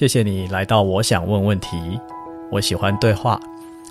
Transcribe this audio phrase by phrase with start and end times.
[0.00, 1.76] 谢谢你来到我想问问题。
[2.50, 3.38] 我喜欢对话，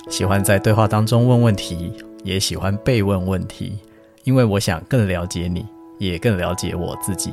[0.10, 1.94] 喜欢在对话当中问问题，
[2.24, 3.78] 也喜欢被问问题，
[4.24, 5.64] 因为我想更了解你，
[6.00, 7.32] 也更了解我自己。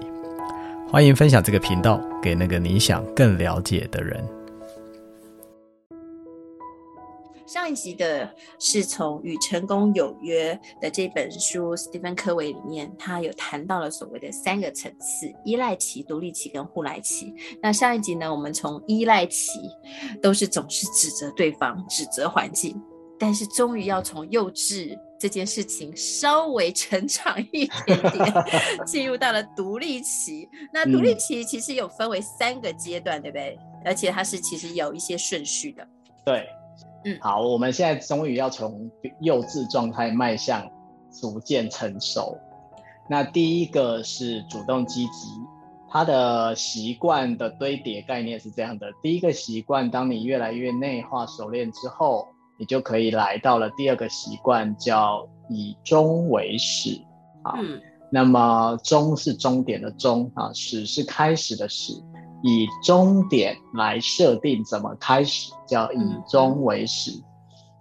[0.91, 4.23] 欢迎分享这个频道给那个你想更了解的人。
[7.47, 8.29] 上一集的
[8.59, 10.53] 是从《与成功有约》
[10.83, 17.33] 的这本书，斯蒂芬·科维里面，他有谈到了所谓的三个层次：依赖期、独立期跟互赖期。
[17.63, 19.61] 那上一集呢，我们从依赖期
[20.21, 22.83] 都是总是指责对方、指责环境，
[23.17, 28.45] 但是终于要从幼稚这件事情稍微成长一点点，
[28.85, 30.49] 进入到了独立期。
[30.73, 33.57] 那独立期其实有分为三个阶段，对不对？
[33.85, 35.87] 而且它是其实有一些顺序的。
[36.25, 36.45] 对。
[37.07, 40.69] 嗯，好，我们现在终于要从幼稚状态迈向
[41.13, 42.37] 逐渐成熟。
[43.09, 45.29] 那第一个是主动积极，
[45.89, 52.27] 它的习惯的堆叠概念是这样的：第一个习惯，当你越来越内化熟练之后，
[52.59, 57.01] 你就可以来到了第二个习惯，叫以终为始。
[57.45, 61.93] 啊，嗯，那么终是终点的终啊，始是开始的始。
[62.43, 67.11] 以终点来设定怎么开始，叫以终为始。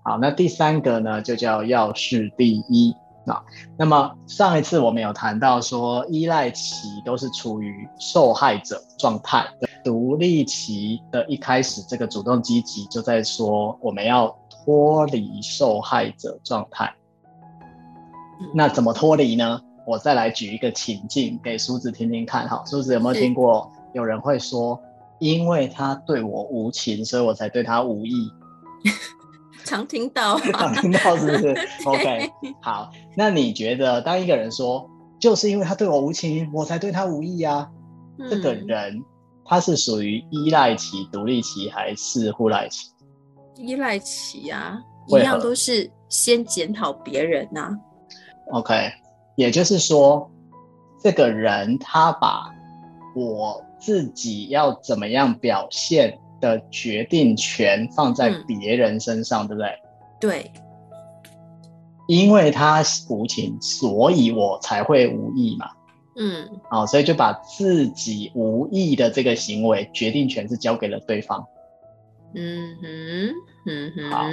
[0.04, 2.96] 好，那第三个呢，就叫要事第一
[3.26, 3.44] 啊。
[3.78, 9.46] 那么上一次我们有谈到说，依赖期都是处于受害者状态，
[9.84, 16.94] 独立期的一开始，这个主动积极就在说我们要脱离受害者状态。
[18.54, 19.62] 那怎么脱离呢？
[19.88, 23.72] 我再来举一个情境给苏子听听看，哈，苏子有没有听过？
[23.96, 24.78] 有人会说，
[25.20, 28.30] 因为他对我无情，所以我才对他无意。
[29.64, 31.56] 常听到，常听到是不是？
[31.88, 32.30] OK，
[32.62, 32.92] 好。
[33.16, 37.70] 那你觉得，当一个人说，就是因为他对我无情，我才对他无意啊？
[38.20, 39.02] 嗯、这个人
[39.46, 42.90] 他是属于依赖期、独立期还是互赖期？
[43.56, 47.72] 依赖期啊，一样都是先检讨别人呐、啊。
[48.52, 48.92] OK，
[49.38, 50.30] 也就是说，
[51.02, 52.54] 这个人他把
[53.16, 53.64] 我。
[53.80, 59.72] 自己要怎么样表现的决定权放在别人身上，嗯、对不对？
[60.20, 60.52] 对，
[62.08, 65.70] 因为他无情，所以我才会无意嘛。
[66.18, 71.46] 嗯，好，所以就把自己无意的这个行为决定权是交给了对方。
[72.34, 73.34] 嗯哼，
[73.66, 74.12] 嗯哼。
[74.12, 74.26] 好，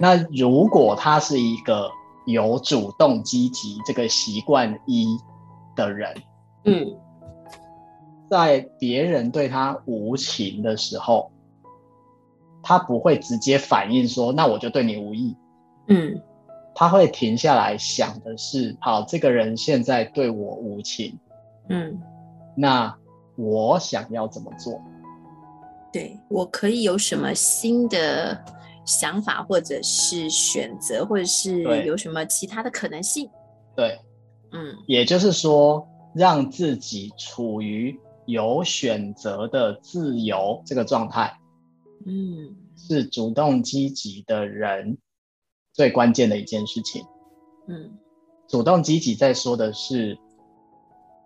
[0.00, 1.90] 那如果他是一个
[2.26, 5.06] 有主动积极这个习惯一
[5.74, 6.14] 的人，
[6.64, 6.96] 嗯。
[8.28, 11.30] 在别人对他无情的时候，
[12.62, 15.36] 他不会直接反应说：“那我就对你无意。”
[15.88, 16.20] 嗯，
[16.74, 21.16] 他会停下来想的是：“好，这个人现在对我无情，
[21.68, 21.96] 嗯，
[22.56, 22.92] 那
[23.36, 24.80] 我想要怎么做？
[25.92, 28.36] 对，我可以有什么新的
[28.84, 33.30] 想法，或者是选择，或者是有什么其他的可能性？”
[33.76, 33.96] 对，
[34.50, 37.96] 嗯，也就是说，让自己处于。
[38.26, 41.38] 有选择的自由这个状态，
[42.04, 44.98] 嗯，是主动积极的人
[45.72, 47.04] 最关键的一件事情。
[47.68, 47.96] 嗯，
[48.48, 50.18] 主动积极在说的是，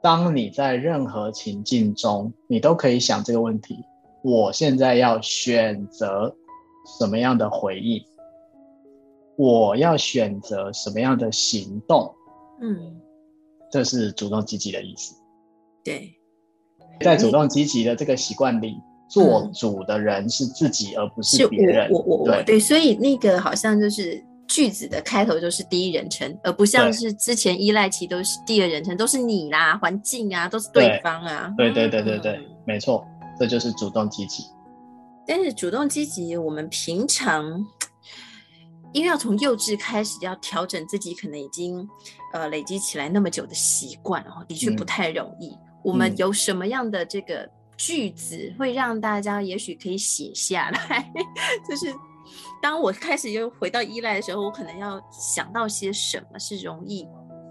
[0.03, 3.77] 当你在任何情境中，你都可以想这个问题：
[4.23, 6.37] 我现在要选择
[6.99, 8.05] 什么样的回应？
[9.37, 12.15] 我要选择什么样的行动？
[12.61, 13.01] 嗯，
[13.71, 15.15] 这是主动积极的意思。
[15.83, 16.20] 对。
[17.01, 21.91] 在主动积极的这个习惯里，嗯、做主的人是自己，而不是别人。
[21.91, 31.53] 我我我对对，所以那个好像就是句子的开头就是第一人称，而不像是之前依赖期都是第二人称，都是你啦、环境啊，都是对方啊。
[31.57, 33.05] 对对对对对，嗯、没错，
[33.39, 34.45] 这就是主动积极。
[35.27, 37.65] 但是主动积极，我们平常
[38.93, 41.89] 因为要从幼稚开始，要调整自己，可能已经
[42.33, 45.51] 呃累积起来那么久的习惯，哦，的确不太容易。
[45.51, 51.13] 嗯我们有什么样的这个句子会让大家也许可以写下来？
[51.69, 51.95] 就是
[52.63, 57.07] 当我开始又回到依赖的时候，我可能要想到些什么是容易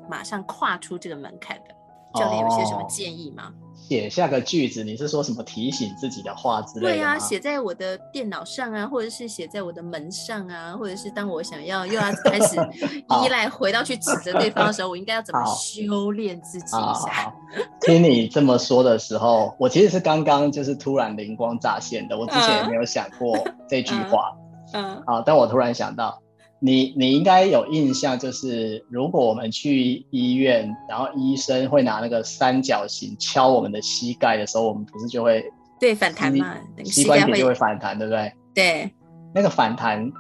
[0.10, 1.76] 马上跨出这个门槛的？
[2.16, 3.54] 教练有些什么建议吗？
[3.54, 6.94] 哦写下个句子，你是说什么提醒自己的话之类的？
[6.94, 12.56] 对啊，写在我的电脑上啊，或者是写在我的门上啊，或者是当我想要又要开始
[13.25, 17.33] 依赖，回到去指责对方的时候，我应该要怎么修炼自己一下？
[17.81, 23.36] 听你这么说的时候，我其实是刚刚就是突然灵光乍现的，我之前也没有想过
[23.68, 24.31] 这句话。
[24.74, 26.21] 嗯，嗯，好，但我突然想到。
[26.62, 38.34] 你你应该有印象，就是如果我们去医院，然后医生会拿那个三角形敲我们的膝盖的时候，我们不是就会对，反弹嘛，膝关节就会反弹，对不对？
[38.54, 38.92] 对，
[39.34, 40.12] 那个反弹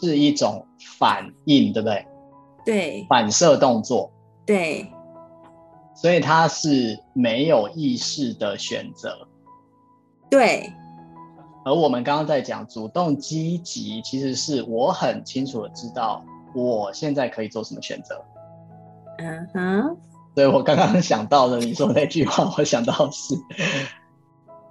[0.00, 0.64] 是一种
[0.98, 2.06] 反应，对不对？
[2.64, 4.12] 对，反射动作。
[4.46, 4.86] 对，
[5.94, 9.26] 所以它是没有意识的选择。
[10.30, 10.72] 对。
[11.64, 16.24] 而我们刚刚在讲主动积极，其实是我很清楚的知道
[16.54, 18.22] 我现在可以做什么选择。
[19.18, 19.96] 嗯哼。
[20.34, 23.34] 对我刚刚想到的你说的那句话，我想到是。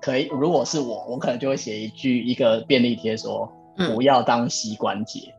[0.01, 3.49] 可以，如果是我，我可能就会写一句一个便利贴说，
[3.95, 5.33] 不要当膝关节，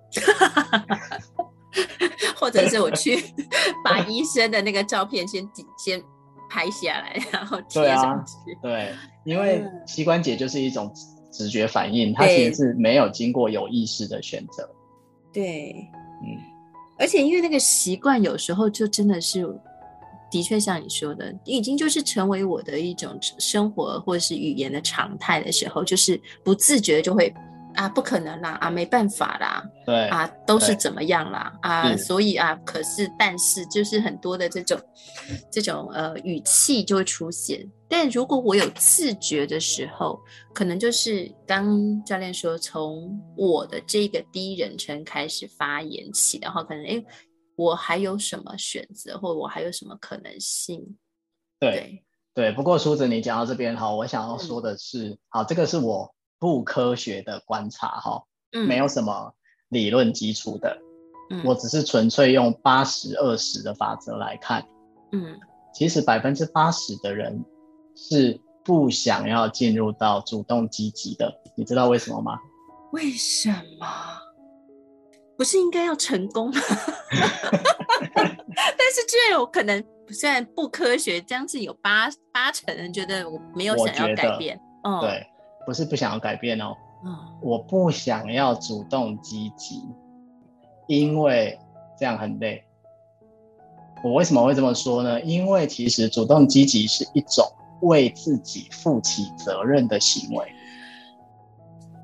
[0.72, 0.82] 嗯、
[2.40, 3.22] 或者是我去
[3.84, 5.46] 把医生的那个照片先
[5.76, 6.02] 先
[6.48, 8.58] 拍下来，然后贴上去。
[8.62, 10.90] 对啊，对，因为膝关节就是一种
[11.34, 14.68] 直觉反应，它其实是没有经过有意识的选择。
[15.32, 15.86] 对，
[16.22, 16.38] 嗯，
[16.96, 19.44] 而且因为那个习惯，有时候就真的是。
[20.30, 27.32] 的确，像你说的，已经就是成为我的一种生活或者是语言的常态的时候，就是不自觉就会
[27.74, 34.80] 啊，不可能啦，啊，没办法啦，对啊，都是怎么样啦，啊，所以啊，可是但是就是很多的这种
[35.50, 37.64] 这种呃语气就会出现。
[37.88, 40.20] 但如果我有自觉的时候，
[40.52, 47.04] 可能就是当教练说从我的这个第一人称开始发言起，的话可能哎。
[47.56, 50.96] 我还有什么选择，或者我还有什么可能性？
[51.60, 52.04] 对对，
[52.34, 56.12] 对，不过梳子，你讲到这边哈，我想要说的是，嗯、好，这个是我
[56.44, 59.32] 不科学的观察哈，嗯，没有什么
[59.70, 60.76] 理论基础的，
[61.30, 64.62] 嗯，我只是纯粹用八十二十的法则来看，
[65.12, 65.40] 嗯，
[65.72, 67.42] 其实百分之八十的人
[67.96, 72.38] 是不想要进入到主动积极的，你知道为什么吗？
[72.92, 73.48] 为什
[73.80, 73.86] 么？
[75.38, 76.60] 不是应该要成功吗？
[77.10, 84.60] 但是居然有可能，虽然不科学，将近有八八成人觉得我没有想要改变。
[84.84, 85.26] 嗯，对，
[85.64, 86.74] 不是不想要改变哦。
[87.04, 89.82] 嗯，我不想要主动积极，
[90.86, 91.58] 因为
[91.98, 92.62] 这样很累。
[94.02, 95.20] 我为什么会这么说呢？
[95.22, 97.44] 因为其实主动积极是一种
[97.80, 100.46] 为自己负起责任的行为。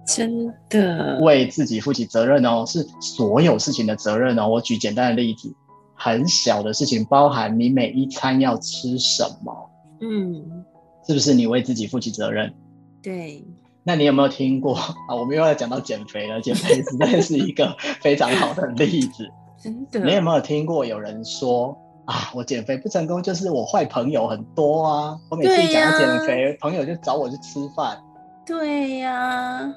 [0.06, 4.48] 真的为自己负起责任哦，是所有事情的责任哦。
[4.48, 5.54] 我举简单的例子，
[5.94, 9.70] 很小的事情，包含你每一餐要吃什么，
[10.00, 10.64] 嗯，
[11.06, 12.52] 是不是你为自己负起责任？
[13.02, 13.44] 对。
[13.82, 15.14] 那你有没有听过啊？
[15.14, 19.28] 我们又要讲到减肥了，减肥实在是一个 非常好的例子。
[19.62, 20.00] 真的。
[20.00, 25.18] 你有没有听过有人说啊，我减肥不成功，就是我坏朋友很多啊。
[25.30, 27.98] 我每次一讲到减肥，朋友就找我去吃饭。
[28.44, 29.72] 对呀。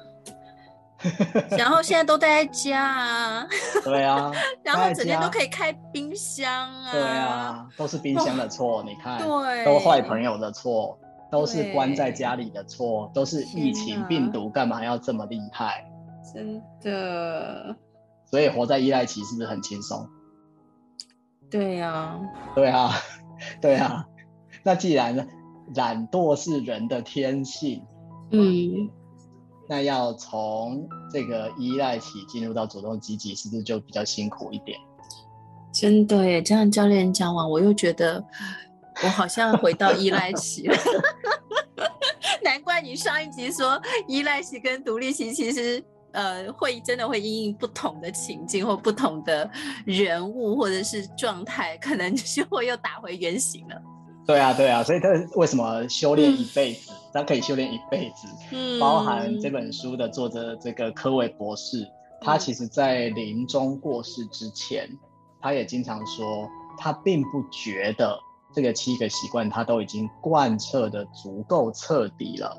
[1.50, 3.46] 然后现在都待在家啊，
[3.84, 4.32] 对啊，
[4.62, 10.98] 然后整天都可以开冰箱啊，对啊，都是冰箱的错，你看，对，都坏朋友的错，
[11.34, 15.84] 都是关在家里的错，都是疫情病毒，干嘛要这么厉害？
[16.32, 17.74] 真的，
[18.24, 20.08] 所以活在依赖期是不是很轻松？
[21.50, 22.20] 对呀，
[22.54, 22.92] 对啊，
[23.60, 24.06] 对啊，
[24.62, 25.26] 那既然
[25.74, 27.84] 懒惰是人的天性，
[28.30, 28.88] 嗯。
[29.66, 34.78] 那要从这个依赖期进入到主动积极，是不是就比较辛苦一点？
[35.72, 38.24] 真的耶，这样教练讲完，我又觉得
[39.02, 40.76] 我好像回到依赖期了。
[42.42, 45.82] 难怪你上一集说依赖期跟独立期其实
[46.12, 49.50] 呃会真的会因应不同的情境或不同的
[49.86, 53.82] 人物或者是状态，可能就会又打回原形了。
[54.26, 56.92] 对啊，对啊，所以他为什么修炼一辈子？
[57.12, 61.86] 他、嗯、可以修炼一辈子，嗯，包含这本书的作者这个科维博士，
[62.22, 64.88] 他其实在临终过世之前，
[65.42, 68.18] 他也经常说，他并不觉得
[68.54, 72.56] 这个七个习惯他都已经贯彻的足够彻底了，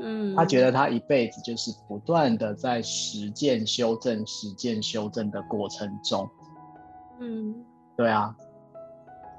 [0.00, 6.28] 嗯，他觉得他一辈子就是不断的在实践修正、实践修正的过程中，
[7.20, 7.54] 嗯，
[7.96, 8.34] 对啊。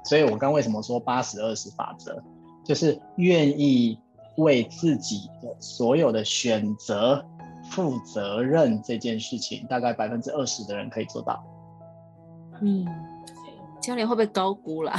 [0.04, 2.22] 所以，我刚为什么说八十二十法则，
[2.64, 3.98] 就是愿意
[4.38, 7.22] 为自己的所有的选择
[7.70, 11.44] 负责任这件事情，大概百分之二十的人可以做到。
[12.62, 12.86] 嗯，
[13.80, 14.94] 教练会不会高估了？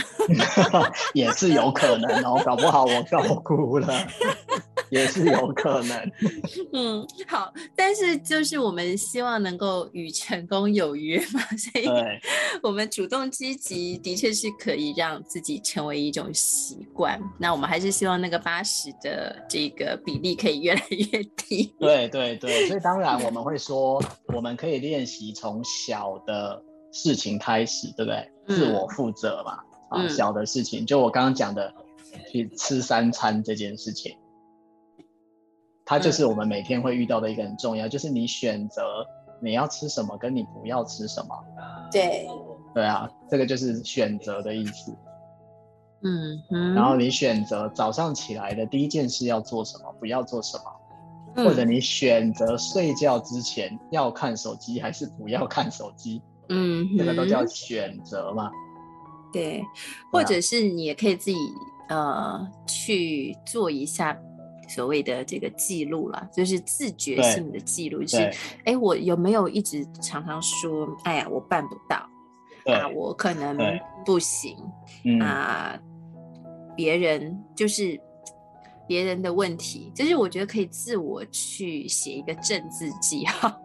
[1.14, 3.88] 也是有可能哦，搞不好我高估了。
[4.90, 6.12] 也是有可能，
[6.74, 11.88] 嗯，好，但是就是我们希望能够与成功有约嘛， 所以
[12.64, 17.22] 我们主动积极的确是可以让自己成为一种习惯。
[17.38, 21.72] 那我们还是希望那个八十的这个比例可以越来越低。
[21.80, 24.02] 对对对，所以当然我们会说，
[24.34, 26.60] 我们可以练习从小的
[26.92, 28.32] 事情开始，对不对？
[28.48, 31.74] 自我负责嘛，啊，小的事情，就我刚刚讲的，
[32.32, 34.16] 去吃三餐这件事情。
[35.86, 39.06] 它就是我们每天会遇到的一个很重要，嗯、就是你选择
[39.42, 41.36] 你要吃什么，跟你不要吃什么。
[41.92, 42.28] 对，
[42.74, 44.96] 对啊，这个就是选择的意思。
[46.04, 46.74] 嗯嗯。
[46.76, 50.64] 然后你选择早上起来的第一件事要做什么，不要做什么。
[51.36, 58.52] 或者你选择睡觉之前要看手机还是不要看手机，嗯，这个都叫选择嘛。
[59.32, 59.64] 对，
[60.12, 61.38] 或者是你也可以自己
[61.88, 64.18] 呃去做一下
[64.68, 68.34] 所谓的这个记录啦，就是自觉性的记录，就是
[68.66, 71.96] 哎，我有没有一直常常说，哎呀，我办不到，
[72.74, 73.58] 啊，我可能
[74.06, 74.58] 不行，
[75.22, 75.80] 啊，
[76.76, 78.00] 别人就是。
[78.90, 83.56] 别人的问题，就是我觉得可以自我去写一个正字记号。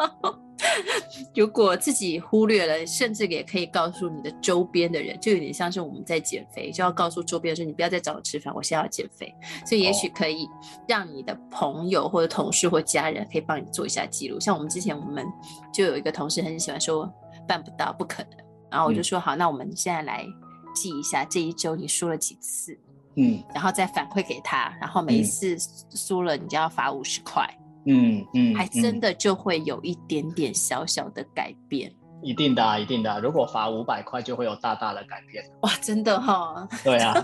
[1.34, 9.34] 如果自己忽略了，甚至也可以告诉你的周边的人，就有点像是我们在减肥，就要告诉周边的人，你不要再找我吃饭，我现在要减肥。
[9.66, 10.48] 所以也许可以
[10.86, 14.38] 让你的朋友或者同事或家人可以帮你做一下记录。
[14.38, 15.26] 像我们之前，我们
[15.72, 17.12] 就有一个同事很喜欢说
[17.46, 18.32] 办不到，不可能。
[18.70, 20.26] 然后我就说好，那我们现在来
[20.74, 22.78] 记一下这一周你输了几次。
[23.16, 25.56] 嗯，然后再反馈给他，然后每一次
[25.94, 31.92] 输了你就要罚五十块，嗯嗯嗯，还真的就会有一点点小小的改变。
[32.22, 35.44] 一定的，啊一定的，啊如果罚五百块就会有大大的改变。
[35.60, 36.68] 哇，真的哈、哦？
[36.82, 37.14] 对啊，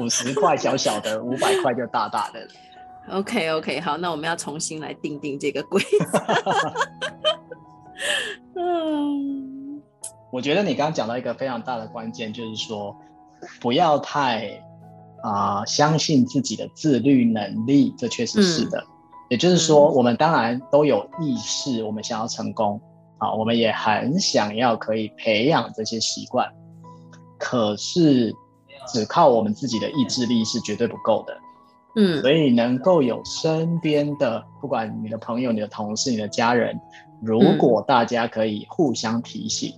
[0.00, 2.48] 五十块小小的，五百块就大大的。
[3.10, 5.80] OK OK，好，那我们要重新来定定这个规
[6.12, 6.18] 则。
[8.60, 9.80] 嗯，
[10.32, 12.96] 我觉得你刚刚讲到一个非常大的关键，就是说
[13.60, 14.60] 不要太。
[15.22, 18.82] 啊、呃，相信自己的自律能力，这确实是的。
[19.30, 22.80] 嗯、也就是说，我们当然都有意识，我们想要成功
[23.18, 26.46] 啊，我们也很想要可以培养这些习惯。
[27.38, 28.34] 可是，
[28.92, 31.38] 只靠我们自己的意志力是绝对不够的。
[31.96, 36.78] 嗯，所以能够有身边的，不管你的朋友、你的同事、你的家人，
[37.22, 39.72] 如果大家可以互相提醒，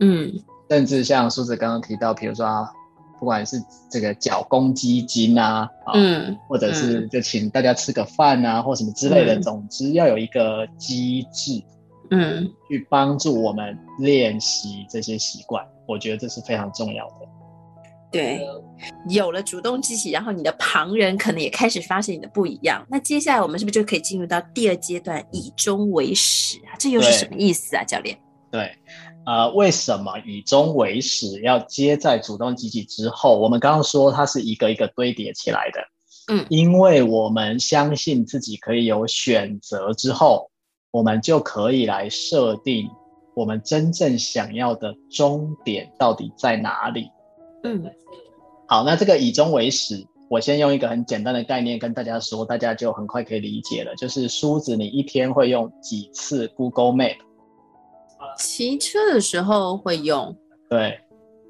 [0.00, 0.32] 嗯，
[0.70, 2.70] 甚至像苏子刚刚提到，比如说啊。
[3.18, 11.62] 不管是这个缴公积金啊，嗯，或者是就请大家吃个饭啊，嗯、或什么之类的，总之要有一个机制，
[12.10, 17.14] 嗯，去帮助我们练习这些习惯，我觉得这是非常重要的。
[18.10, 18.40] 对，
[19.10, 22.82] 有了主动积极，然后你的旁人可能也开始发现你的不一样。
[22.88, 26.72] 那接下来我们是不是就可以进入到第二阶段，以终为始啊？
[26.78, 28.16] 这又是什么意思啊，教练？
[28.50, 28.74] 对。
[29.26, 33.38] 呃，为什么以终为始要接在主动积极之后？
[33.38, 35.80] 我们刚刚说它是一个一个堆叠起来的，
[36.32, 40.50] 嗯，因为我们相信自己可以有选择之后，
[40.90, 42.88] 我们就可以来设定
[43.36, 47.10] 我们真正想要的终点到底在哪里。
[47.64, 47.84] 嗯，
[48.66, 53.94] 好，那这个以终为始，我先用一个很简单的概念跟大家说，大家就很快可以理解了。
[53.96, 57.16] 就是梳子，你一天会用几次 Google Map？
[58.38, 60.34] 骑车的时候会用，
[60.70, 60.98] 对，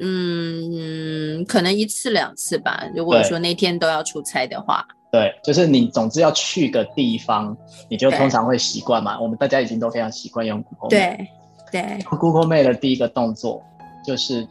[0.01, 2.83] 嗯，可能一次两次吧。
[2.95, 7.57] 如果说那天都要出差的话，对，就是你总之要去个地方，
[7.91, 9.21] 你就通常会习惯嘛。
[9.21, 10.89] 我们大家已经都非常习惯用 Google。
[10.89, 11.29] 对
[11.71, 13.63] 对，Google Map 的第一个动作
[14.05, 14.47] 就是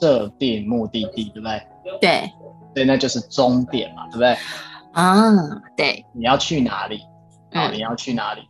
[0.00, 1.62] 设定目的地，对不对？
[2.00, 2.32] 对，
[2.74, 4.36] 对那就是终点嘛，对不对？
[4.92, 5.32] 啊，
[5.76, 6.96] 对，你要去哪里？
[7.52, 8.42] 啊、嗯，你要去哪里？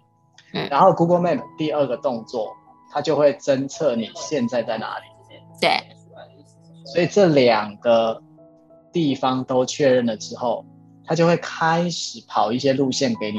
[0.54, 2.56] 嗯，然后 Google Map 第二个动作。
[2.92, 5.04] 它就会侦测你现在在哪里，
[5.60, 5.70] 对，
[6.84, 8.20] 所以这两个
[8.92, 10.64] 地方都确认了之后，
[11.06, 13.38] 它就会开始跑一些路线给你，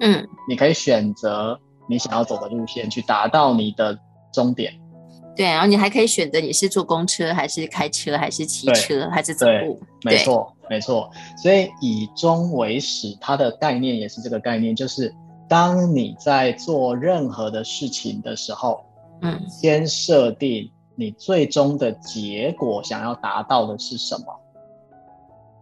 [0.00, 3.98] 嗯，你可以选择你想要走的路线去达到你的
[4.30, 4.74] 终点，
[5.34, 11.10] 对，然后你还可以选择你是坐公车还是开车还是骑车还是走路，没错没错，
[11.42, 15.14] 所以以终为始，它的概念也是这个概念，就是。
[15.54, 18.84] 当你在做任何的事情的时候，
[19.20, 24.40] 嗯，先设定你最终的结果想要达到的是什么，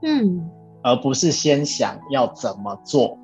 [0.01, 0.51] 嗯，
[0.83, 3.19] 而不是先想要怎么做。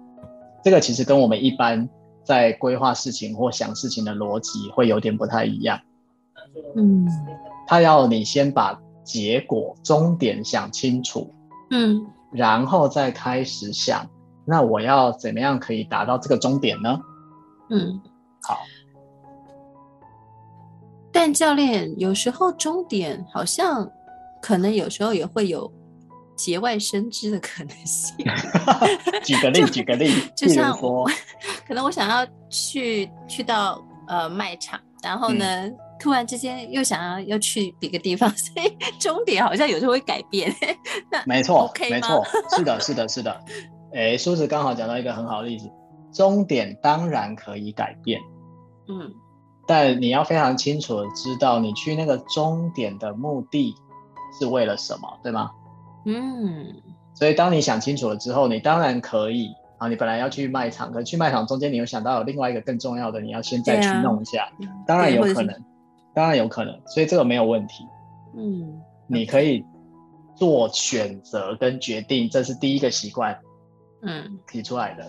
[0.63, 1.89] 这个其实跟我们一般
[2.23, 5.81] 在规划事情或想事情的逻辑会有点不太一样。
[6.77, 7.09] 嗯，
[7.67, 11.33] 他要你先把结果终点想清楚，
[11.71, 14.07] 嗯，然后再开始想。
[14.49, 16.99] 那我要怎么样可以达到这个终点呢？
[17.69, 18.01] 嗯，
[18.43, 18.59] 好。
[21.13, 23.91] 但教练有时候终点好像
[24.41, 25.71] 可能有时候也会有
[26.35, 28.17] 节外生枝的可能性。
[29.23, 31.07] 举个例， 举个例，就像我
[31.69, 40.55] 可能我想要去去到呃卖场，然后呢，嗯、突然之间又想要要去别个地方，所以终点好像有时候会改变。
[41.11, 42.25] 那没错，OK 没错，
[42.57, 43.45] 是的，是的，是的。
[43.93, 45.71] 哎，苏子刚好讲到一个很好的例子，
[46.13, 48.21] 终点当然可以改变，
[48.89, 49.13] 嗯，
[49.67, 53.75] 但你要非常清楚的知道，你去那个终点的目的
[54.39, 55.51] 是为了什么，对吗？
[56.05, 56.75] 嗯，
[57.15, 59.89] 所以当你想清楚了之后，你当然可以啊。
[59.89, 64.53] 你本来要去卖场，可是去卖场中间你又想到有另外一个更重要的，你要先再去弄一下，啊、
[64.87, 65.65] 当然有可能，
[66.15, 67.85] 当然有可能，所以这个没有问题。
[68.37, 69.65] 嗯，你可以
[70.37, 73.39] 做选择跟决定，这是第一个习惯。
[74.03, 75.05] 嗯，提出来的。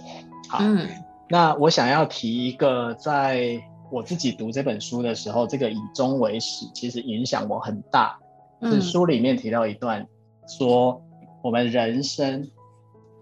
[0.50, 0.88] 好，嗯，
[1.30, 8.18] 那我想要提一个，在我自己读这本书的时候，这个以终为始，其实影响我很大。
[8.64, 10.08] 是书里面提到一段，
[10.48, 11.02] 说
[11.44, 12.50] 我们人生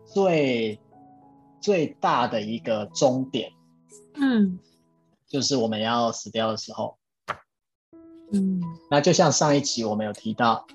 [0.05, 0.79] 最
[1.59, 3.51] 最大的一个终点，
[4.15, 4.57] 嗯，
[5.27, 6.97] 就是我们要死掉的时候。
[8.31, 10.65] 嗯，那就像上一期我们有提到，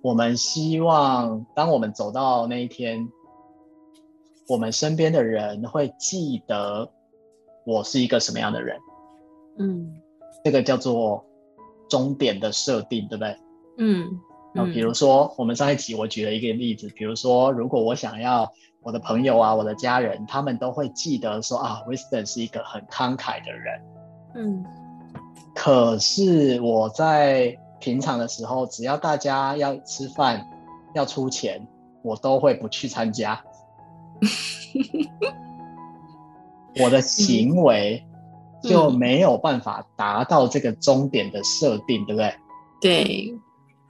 [0.00, 3.08] 我们希望当我们走到那一天。
[4.48, 6.90] 我们身边的人会记得
[7.64, 8.78] 我是一个什么样的人，
[9.58, 9.92] 嗯，
[10.42, 11.24] 这个叫做
[11.88, 13.36] 终点的设定，对不对？
[13.76, 14.08] 嗯，
[14.54, 18.50] 那比如说我们上一集我举了一个例子，比如说如果我想要
[18.82, 23.82] 我的朋友啊，我的家人，他们都会记得说啊，Wisdom 是一个很慷慨的人，
[24.34, 24.64] 嗯，
[25.54, 30.48] 可是我在平常的时候，只要大家要吃饭
[30.94, 31.68] 要出钱，
[32.02, 33.44] 我都会不去参加。
[36.80, 38.04] 我的行为
[38.62, 42.34] 就没有办法达到这个终点的设定，对不对？
[42.80, 43.34] 对，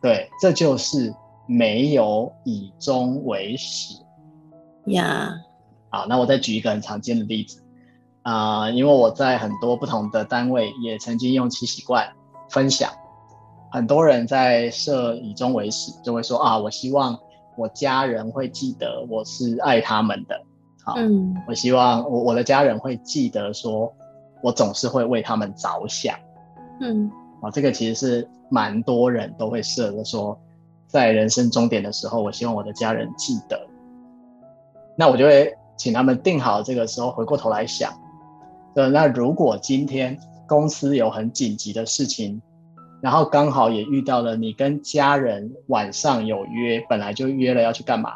[0.01, 1.15] 对，这就是
[1.47, 3.95] 没有以终为始
[4.87, 5.35] 呀。
[5.91, 7.63] 好，那我再举一个很常见的例子
[8.23, 12.11] 啊、呃，因为我在很多不同的单位也曾经用七习惯
[12.51, 12.91] 分享，
[13.71, 17.19] 很多人在设以终为始，就会说啊，我希望。
[17.59, 20.41] 我家人会记得我是爱他们的，
[20.85, 23.93] 好，嗯，我希望我我的家人会记得说，
[24.41, 26.17] 我总是会为他们着想，
[26.81, 27.11] 嗯，
[27.43, 30.39] 啊，这个其实是蛮多人都会设的，说
[30.87, 33.67] 在人生终点的时候，我希望我的家人记得，
[34.95, 37.93] 那我就会请他们定好这个时候，回过头来想，
[38.73, 40.17] 对，那如果今天
[40.47, 42.41] 公司有很紧急的事情。
[43.01, 48.13] 然后刚好也遇到了你跟家人晚上有约，本来就约了要去干嘛？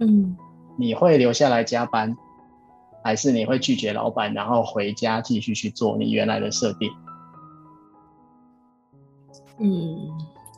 [0.00, 0.36] 嗯，
[0.76, 2.16] 你会留下来加班，
[3.04, 6.90] 还是你会拒绝老板，然后回家继续去做你原来的设定？
[9.58, 9.96] 嗯，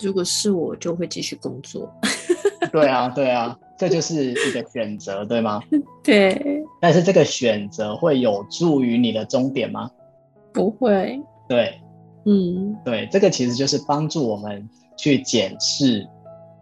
[0.00, 1.92] 如果是我，就会继续工作。
[2.72, 5.60] 对啊，对啊，这就是一个选择，对吗？
[6.02, 6.64] 对。
[6.80, 9.90] 但是这个选择会有助于你的终点吗？
[10.52, 11.20] 不会。
[11.48, 11.80] 对。
[12.28, 16.06] 嗯，对，这个其实就是帮助我们去检视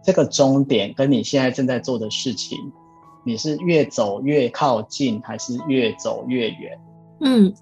[0.01, 2.57] 这个终点跟你现在正在做的事情，
[3.25, 6.79] 你是越走越靠近，还是越走越远？
[7.19, 7.53] 嗯，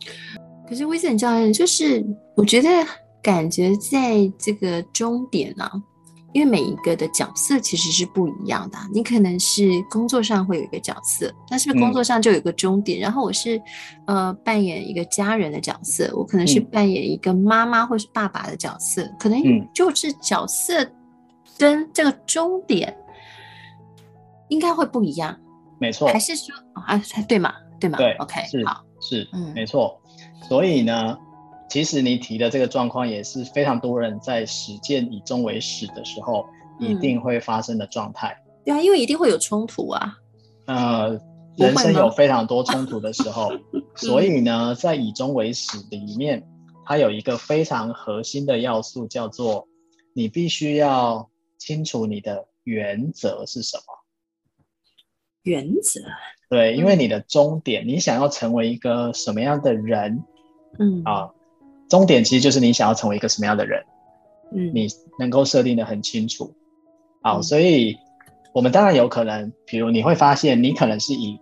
[0.70, 2.70] 可是 Winston 教练，就是我觉得
[3.24, 5.72] 感觉在这个终点、啊。
[6.36, 13.00] 因为每一个的角色其实是不一样的，你可能是工作上会有一个角色，那是不是工作上就有一个终点？
[13.00, 13.62] 嗯、然后我是
[14.06, 19.42] 呃扮演一个家人的角色，我可能是扮演一个妈妈或是爸爸的角色，嗯、可能
[19.74, 20.86] 就是角色
[21.58, 22.94] 跟这个终点
[24.50, 25.40] 应该会不一样，
[25.80, 27.54] 没错，还是说啊，对嘛？
[27.80, 27.98] 对嘛？
[27.98, 29.98] 对，OK，是好，是，嗯，没错，
[30.50, 31.18] 所以呢。
[31.76, 36.46] 其实你提的这个状况也是非常多人在实践以终为始的时候
[36.80, 38.30] 一定会发生的状态。
[38.30, 38.64] 嗯。
[38.64, 40.18] 对啊，因为一定会有冲突啊。
[40.68, 41.20] 呃，
[41.58, 43.52] 人生有非常多冲突的时候，
[43.98, 46.48] 所以呢，在以终为始里面，
[46.86, 49.68] 它有一个非常核心的要素，叫做
[50.14, 53.84] 你必须要清楚你的原则是什么。
[55.44, 56.00] 原则。
[56.50, 60.24] 对，因为你的终点，你想要成为一个什么样的人？
[60.80, 61.32] 嗯啊。
[61.88, 63.84] 终点其实就是你想要成为一个什么样的人，
[64.52, 64.88] 嗯，你
[65.20, 66.52] 能够设定的很清楚，
[67.22, 67.96] 好，嗯，所以
[68.54, 71.40] 我们当然有可能，比如你会发现你可能是以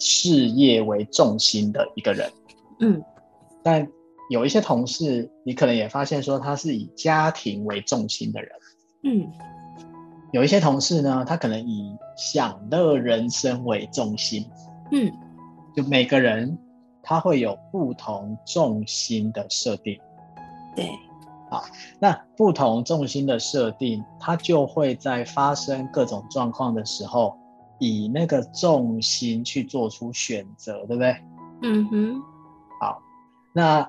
[0.00, 2.30] 事业为重心的一个人，
[2.80, 3.00] 嗯，
[3.62, 3.86] 但
[4.30, 8.50] 有一些同事，你可能也发现说他是以家庭为重心的人，
[9.04, 9.30] 嗯，
[10.32, 14.44] 有一些同事呢，他可能以享乐人生为重心，
[14.90, 15.12] 嗯，
[15.76, 16.58] 就每个人。
[17.08, 19.96] 它会有不同重心的设定，
[20.74, 20.90] 对，
[21.48, 21.64] 好，
[22.00, 27.38] 那不同重心的设定，它就会在发生各种状况的时候，
[27.78, 31.16] 以那个重心去做出选择，对不对？
[31.62, 32.22] 嗯哼，
[32.80, 33.00] 好，
[33.52, 33.88] 那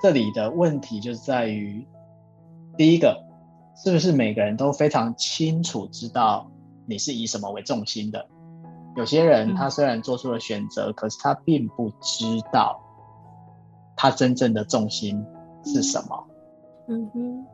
[0.00, 1.84] 这里的问题就在于，
[2.78, 3.20] 第一个，
[3.74, 6.48] 是不是每个人都非常清楚知道
[6.86, 8.24] 你是以什么为重心的？
[8.96, 12.78] 有些人他虽然做出了选择，嗯、可是他并不知道
[13.96, 15.24] 他真正的重心
[15.64, 16.26] 是什么。
[16.88, 17.46] 嗯哼。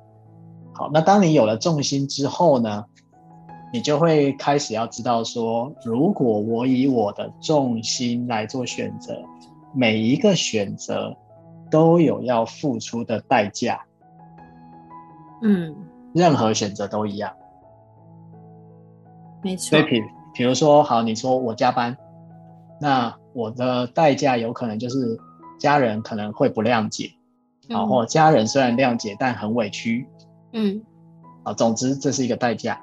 [0.74, 2.85] 好，那当你有了重心之后呢，
[3.72, 9.20] 你就会开始要知道说，如果我以我的重心来做选择，
[9.74, 11.16] 每一个选择
[11.70, 13.81] 都有要付出的代价。
[15.42, 15.74] 嗯，
[16.14, 17.33] 任何选择都一样。
[19.42, 19.70] 没错。
[19.70, 20.03] 所以，比
[20.38, 21.96] 比如说，好，你说我加班，
[22.81, 25.18] 那我的代价有可能就是
[25.59, 27.11] 家人可能会不谅解，
[27.70, 30.07] 好，或家人虽然谅解，但很委屈。
[30.53, 30.81] 嗯，
[31.42, 32.81] 啊，总之这是一个代价。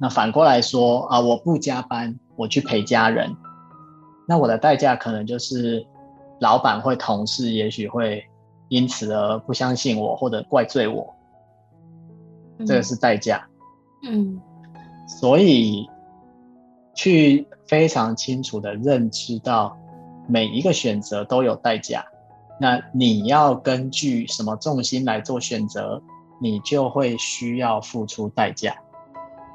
[0.00, 3.36] 那反过来说啊，我不加班，我去陪家人，
[4.28, 5.84] 那我的代价可能就是
[6.38, 8.24] 老板或同事也许会
[8.68, 11.12] 因此而不相信我或者怪罪我，
[12.64, 13.44] 这个是代价。
[14.04, 14.40] 嗯，
[15.18, 15.88] 所以
[16.94, 19.76] 去非常清楚的认知到
[20.28, 22.04] 每一个选择都有代价。
[22.60, 26.00] 那你要根据什么重心来做选择，
[26.40, 28.76] 你就会需要付出代价。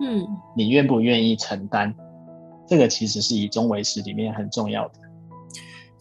[0.02, 1.94] 嗯，你愿不愿意承担？
[2.68, 4.96] 这个其实是以终为始里面很重要的。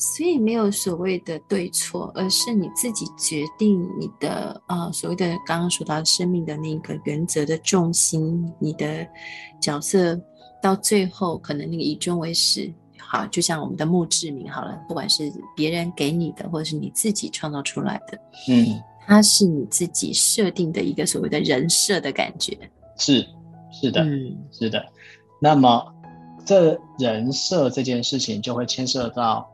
[0.05, 9.07] 所以没有所谓的对错，而是你自己决定你的呃所谓的刚刚说到生命的那个原则的重心，你的
[9.61, 10.21] 角色
[10.63, 12.73] 到最后可能那个以终为始。
[12.99, 22.59] 好，就像我们的墓志铭好了，不管是别人给你的，或者是你自己创造出来的，嗯，它是你自己设定的一个所谓的人设的感觉，
[22.97, 23.25] 是，
[23.71, 24.85] 是的，嗯，是的。
[25.41, 25.85] 那么，
[26.45, 29.49] 这人设这件事情就会牵涉到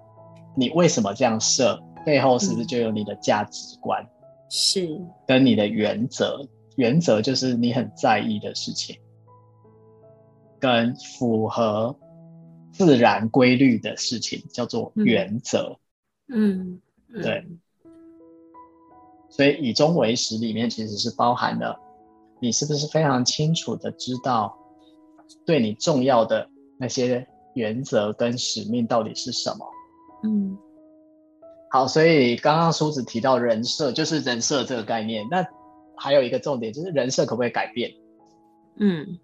[0.56, 4.06] 你为什么这样设，背后是不是就有你的价值观？
[4.48, 8.96] 是，跟你的原则，原则就是你很在意的事情，
[10.58, 11.96] 跟符合。
[12.72, 15.76] 自然规律的事情叫做原则，
[16.28, 17.44] 嗯，嗯，对，
[19.28, 21.76] 所以以终为始里面其实是包含了
[22.40, 24.56] 你是不是非常清楚的知道
[25.44, 29.66] 对你重要的那些原则跟使命到底是什么？
[30.22, 30.58] 嗯，
[31.70, 35.26] 好，所以刚刚书子提到人设，就是人设这个概念。
[35.30, 35.44] 那
[35.96, 37.90] 还有一个重点就是人设可不可以改变？
[38.78, 39.18] 嗯，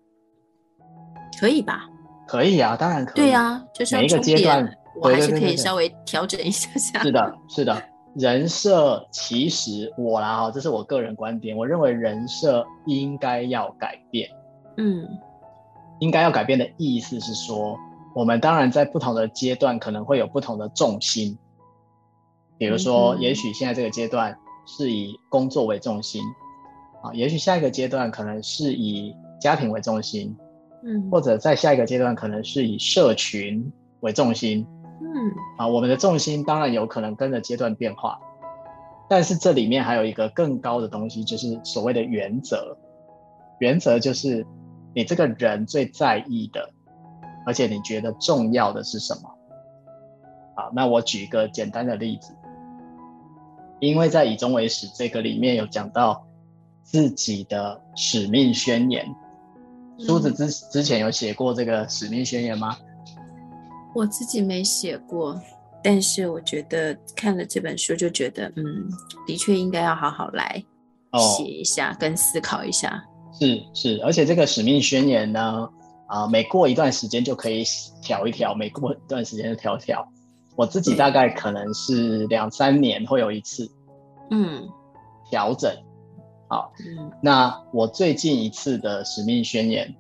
[1.41, 1.89] 可以吧？
[2.27, 3.15] 可以啊，当然可以。
[3.15, 7.03] 对啊，就是每一个阶段，我还是可以稍微调整一下下。
[7.03, 7.83] 是的，是的。
[8.15, 14.29] 人设其实我啦哈，这是我个人观点，我认为人设应该要改变。
[14.79, 15.07] 嗯，
[16.01, 17.79] 应该要改变的意思是说，
[18.17, 21.37] 我们当然在不同的阶段可能会有不同的重心。
[22.57, 26.23] 比如说，嗯、也许现在这个阶段是以工作为重心
[27.03, 30.35] 啊，也许下一个阶段可能是以家庭为重心。
[30.83, 34.67] 嗯，或者在下一个阶段，可能是以社群为重心。
[35.03, 38.19] 嗯，啊，我们的重心当然有可能跟着阶段变化，
[39.11, 42.79] 但是这里面还有一个更高的东西，就是所谓的原则。
[43.59, 44.47] 原则就是
[44.95, 46.71] 你这个人最在意的，
[47.47, 49.31] 而且你觉得重要的是什么？
[50.57, 52.35] 好，那我举一个简单的例子，
[53.79, 56.27] 因为在以终为始这个里面有讲到
[56.83, 59.07] 自己的使命宣言。
[59.99, 62.77] 梳子之之前有写过这个使命宣言吗？
[63.95, 65.41] 我自己没写过，
[65.83, 68.87] 但是我觉得看了这本书就觉得，嗯，
[69.27, 70.63] 的确应该要好好来
[71.39, 73.03] 写一下，哦、跟思考一下。
[73.33, 75.69] 是是，而且这个使命宣言呢，
[76.07, 77.65] 啊、呃，每过一段时间就可以
[78.03, 80.07] 调一调，每过一段时间就调一调。
[80.57, 83.71] 我自己大概可能是两三年会有一次，
[84.31, 84.67] 嗯，
[85.31, 85.71] 调整。
[86.49, 89.95] 好，嗯，那我最近一次的使命宣言，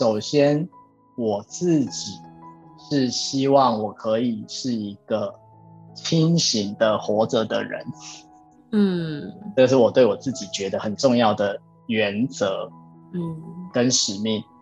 [0.00, 0.68] 首先
[1.16, 2.12] 我自己
[2.90, 5.34] 是希望我可以是一个
[5.94, 7.86] 清醒的活着的人，
[8.72, 12.68] 嗯，这是我对我自己觉得很重要的原则，
[13.12, 13.20] 嗯，
[13.72, 14.55] 跟使命，嗯，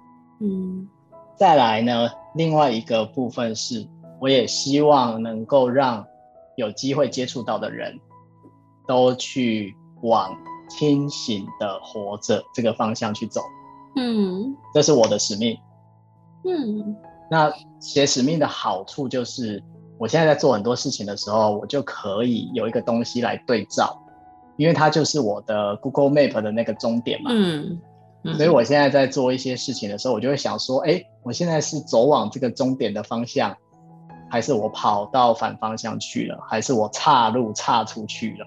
[1.36, 3.86] 再来呢，另外一个部分是，
[4.20, 6.06] 我也希望能够让
[6.56, 7.98] 有机会接触到的人
[8.86, 10.36] 都去往。
[10.66, 13.42] 清醒的活着这个方向去走，
[13.96, 15.56] 嗯，这是我的使命，
[16.42, 16.96] 嗯，
[17.30, 19.62] 那写使命的好处就是，
[19.98, 23.94] 我现在在做很多事情的时候，我就可以有一个东西来对照，
[24.56, 27.80] 因为它就是我的 Google Map 的那个终点嘛，嗯，嗯，
[28.32, 33.56] 所以我现在在做一些事情的时候，我就会想说，哎，我现在是走往这个终点的方向，
[34.30, 38.46] 还是我跑到反方向去了，还是我岔路岔出去了，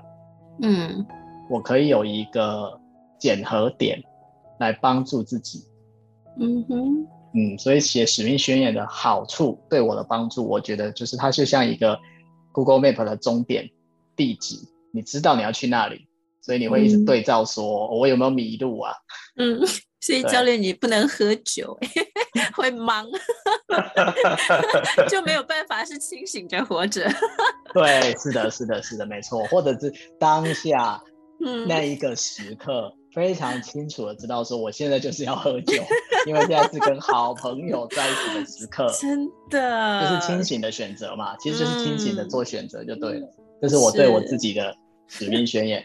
[0.62, 1.06] 嗯。
[1.50, 2.78] 我可以有一个
[3.18, 4.04] 检核点
[4.60, 5.64] 来帮助自己，
[6.38, 11.98] 嗯哼，嗯，所以写使命宣言的好处对我的帮助，我觉得就是它就像一个
[12.52, 13.70] Google Map 的终点
[14.18, 14.58] 地址，
[14.92, 16.07] 你知道你要去那里，
[16.48, 18.94] 所以你会一直对照说，嗯、我有没有迷路啊？
[19.36, 19.60] 嗯，
[20.00, 21.78] 所以教练你不能喝酒，
[22.56, 23.06] 会忙，
[25.10, 27.06] 就没有办法是清醒着活着。
[27.74, 31.04] 对，是的，是的，是的，没错，或者是当下
[31.68, 32.94] 那一个时刻。
[32.96, 35.82] 嗯非常清楚的知道，说我现在就是要喝酒，
[36.28, 43.26] 因为现在是跟好朋友在一起的时刻，真的就是清醒的选择嘛，其实就是清醒的做选择就对了。
[43.26, 44.76] 嗯、这是我对我自己的
[45.08, 45.84] 使命宣言。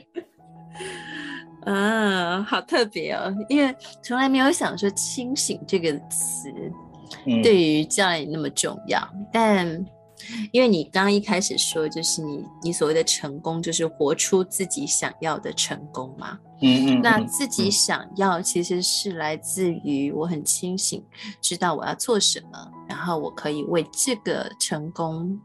[1.65, 6.53] 嗯，好特别哦，因为从来没有想说“清醒”这个词
[7.43, 9.87] 对于教练那么重要，嗯、但。
[10.53, 16.39] 因为你刚刚一开始说，就是你你所谓的成功，就是活出自己想要的成功嘛。
[16.61, 17.01] 嗯，嗯嗯。
[17.03, 21.05] 那自己想要，其实是来自于我很清醒，
[21.41, 25.37] 知道我要做什么，然后我可以为这个成功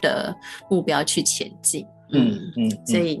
[0.00, 0.32] 的
[0.70, 1.84] 目标去前进。
[2.12, 2.68] 嗯嗯。
[2.68, 3.20] 嗯，所以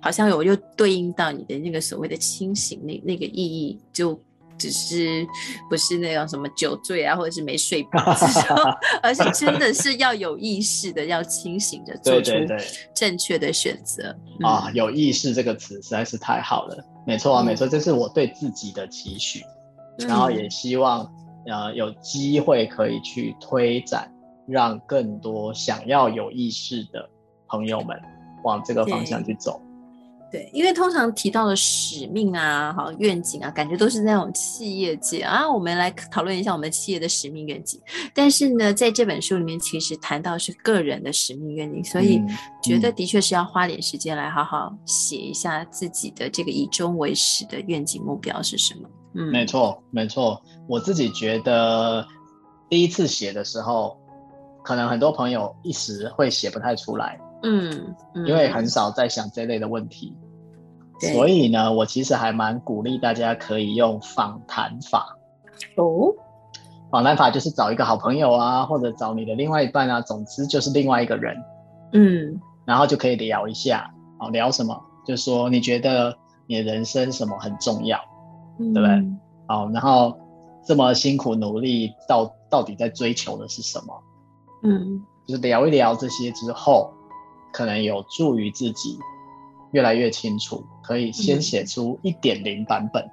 [0.00, 4.18] 好像我又对应到你的那个所谓的清醒，那那个意义就。
[4.56, 5.26] 只是
[5.68, 8.14] 不是那种什么酒醉啊，或者是没睡饱，
[9.02, 12.32] 而是真的是要有意识的，要清醒的做出
[12.94, 14.16] 正确的选择。
[14.44, 19.40] 啊，有意识这个词实在是太好了，没错啊，没错，这是我对自己的期许，
[19.98, 21.04] 嗯、然后也希望
[21.48, 24.08] 呃有机会可以去推展，
[24.46, 27.10] 让更多想要有意识的
[27.48, 28.00] 朋友们
[28.44, 29.60] 往这个方向去走。
[30.30, 35.48] 对，因为通常提到的使命啊、好愿景啊，感觉都是那种企业界啊。
[35.48, 37.80] 我们来讨论一下我们企业的使命愿景。
[38.12, 42.20] 但是呢，在这本书里面，其实谈到是个人的使命愿景，所以
[42.60, 48.88] 觉得的确是要花点时间来好好写一下自己的这个以终为始的愿景目标是什么。
[49.14, 50.42] 嗯，没错，没错。
[50.68, 52.04] 我自己觉得
[52.68, 53.96] 第一次写的时候，
[54.64, 57.20] 可能很多朋友一时会写不太出来。
[57.44, 60.16] 嗯，嗯，因为很少在想这类的问题。
[60.98, 65.16] 所以呢，我其实还蛮鼓励大家可以用访谈法
[65.76, 66.14] 哦。
[66.90, 71.36] 访谈法就是找一个好朋友啊，或者找你的另外一半啊，总之就是另外一个人，
[71.92, 74.80] 嗯，然后就可以聊一下，哦，聊什么？
[75.04, 77.98] 就说你觉得你的人生什么很重要，
[78.58, 79.04] 嗯、对不对？
[79.48, 80.16] 哦，然后
[80.64, 84.02] 这么辛苦努力到到底在追求的是什么？
[84.62, 86.93] 嗯，就是聊一聊这些之后，
[87.54, 88.98] 可能有助于自己。
[89.72, 93.04] 越来越清楚，可以先写出一点零版本。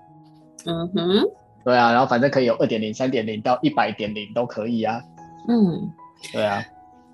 [0.68, 1.26] 嗯哼，
[1.66, 5.02] 对啊，然后反正可以有二点零、三点零到一百点零都可以啊。
[5.48, 5.92] 嗯，
[6.32, 6.64] 对啊，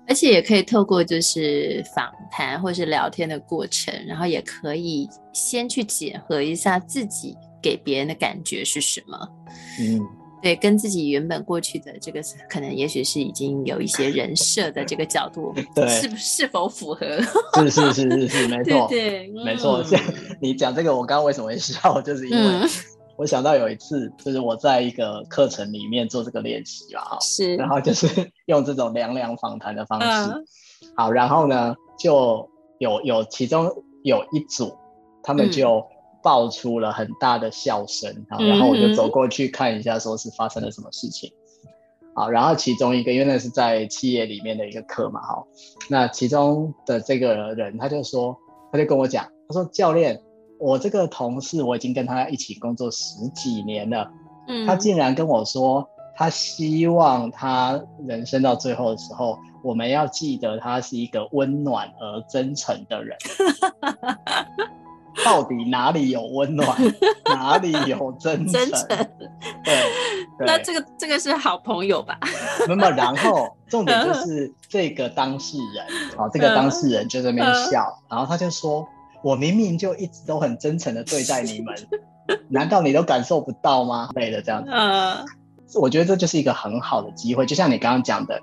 [0.06, 9.16] 而且也可以透过就是访谈或是聊天的过程，然后也可以先去检核一下自己给别人的感觉是什么。
[9.80, 10.06] 嗯。
[10.40, 17.20] 对，跟自己原本过去的这个可能，也许是已经有一些人设的这个角度， 对，是是否符合？
[17.56, 19.82] 是是是是是，没 错，对，没错。
[19.84, 20.00] 像
[20.40, 22.68] 你讲这个，我刚刚为什么会笑，就是因为
[23.16, 28.06] 我想到有一次，就是我在一个课程里面做这个练习啊，是，然后就是
[28.46, 30.44] 用这种两两访谈的方式，
[30.96, 32.48] 好，然后呢，就
[32.78, 33.70] 有有其中
[34.02, 34.76] 有一组，
[35.22, 35.84] 他们就。
[36.22, 41.32] 爆出了很大的笑声，然后我就走过去看一下，说是发生了什么事情。
[42.14, 45.44] 好，然后其中一个，因为那是在企业里面的一个课嘛，哈，
[45.88, 48.36] 那其中的这个人他就说，
[48.72, 50.20] 他就跟我讲，他说教练，
[50.58, 54.10] 我这个同事我已经跟他一起工作十几年了，
[54.48, 63.16] 嗯，他竟然跟我说，他希望他人生到最后的时候，我们要记得他是一个温暖而真诚的人。
[65.24, 66.76] 到底哪里有温暖，
[67.26, 68.52] 哪里有真诚？
[68.52, 69.74] 真诚对，
[70.38, 72.18] 对，那这个这个是好朋友吧？
[72.68, 75.84] 那么然后重点就是这个当事人
[76.16, 78.86] 啊，这个当事人就在那边笑，然后他就说
[79.22, 81.74] ：“我明明就一直都很真诚的对待你们，
[82.48, 84.70] 难道你都感受不到吗？”类的这样子。
[84.72, 85.24] 嗯，
[85.74, 88.40] 我觉得这就是一个很好的机会，就像你刚刚讲的，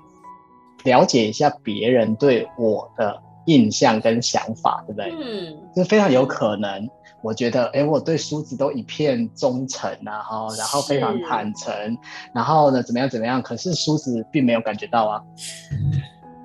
[0.84, 3.22] 了解一下别人对我的。
[3.46, 5.10] 印象跟想法，对不对？
[5.12, 6.88] 嗯，就非常有可能。
[7.22, 11.98] 我觉得，哎，我对梳子都一片忠诚啊，哈，然后非常坦诚，
[12.32, 13.42] 然后呢，怎么样怎么样？
[13.42, 15.20] 可是梳子并没有感觉到啊。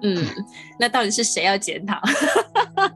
[0.01, 0.25] 嗯，
[0.79, 1.99] 那到底是谁要检讨？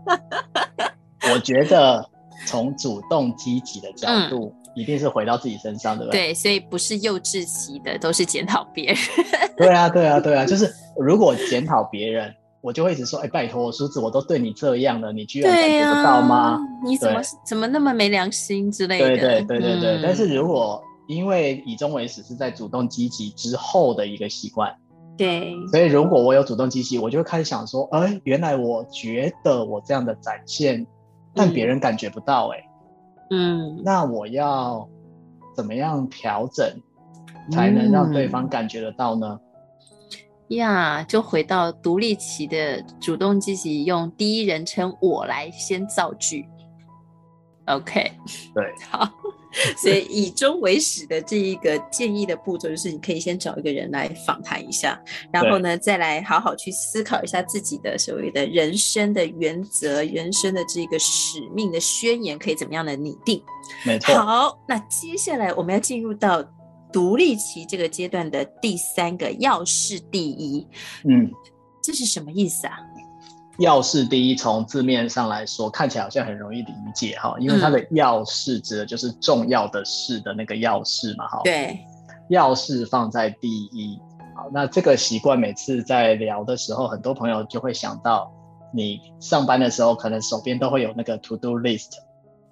[1.32, 2.04] 我觉得
[2.48, 6.28] 从主动积极的角度，嗯、一定是回到自己身上，对不对？
[6.30, 8.98] 对，所以不是幼稚期的，都是检讨别人。
[9.58, 12.34] 对啊，对啊，对啊，就是如果检讨别人。
[12.66, 16.36] 我就会一直说，哎、欸，拜托，梳子，我都对你这样了，你居然感觉不到吗？
[16.36, 19.08] 啊、你怎么怎么那么没良心之类的？
[19.08, 19.98] 对对对对对。
[19.98, 24.76] 嗯、但是如果因为以终为始是在主动积极之后的一个习惯。
[25.16, 30.84] 对，所以如果我有主动积极，我就会开始想说，哎，原来我觉得我这样的展现，
[31.36, 32.58] 但别人感觉不到，哎，
[33.30, 34.90] 嗯，那我要
[35.56, 36.68] 怎么样调整，
[37.52, 39.40] 才能让对方感觉得到呢？
[40.50, 46.46] 呀，就回到独立期的主动积极，用第一人称我来先造句。
[47.66, 48.12] OK，
[48.54, 49.10] 对，好。
[49.78, 63.42] 所以以终为始的这一个建议的步骤，就是你可以先找一个人来访谈一下，然后呢，再来好好去思考一下自己的所谓的人生的原则、人生的这个使命的宣言，可以怎么样的拟定？
[63.86, 64.14] 没错。
[64.16, 66.44] 好，那接下来我们要进入到
[66.96, 70.66] 独立期这个阶段的第三个要事第一。
[71.04, 71.30] 嗯，
[71.84, 72.78] 这是什么意思啊？
[73.60, 81.42] 要事第一，从字面上来说，看起来好像很容易理解哈，因为它的要事指的就是重要的事的那个要事嘛哈。
[81.44, 81.78] 对，
[82.30, 84.00] 要事放在第一。
[84.34, 88.32] 好，那这个习惯每次在聊的时候，很多朋友就会想到，
[88.74, 91.90] 你上班的时候可能手边都会有那个 to do list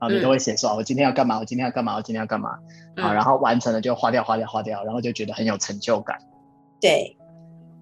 [0.05, 2.59] 啊，你都会写说，嗯、我今天要干嘛，我今天要干嘛，我今天要干嘛。
[2.95, 6.17] 啊，然后完成了就花掉，花掉，花掉，然后就觉得很有成就感。
[6.79, 7.17] 对，